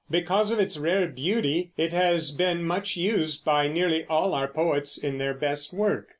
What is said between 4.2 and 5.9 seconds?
our poets in their best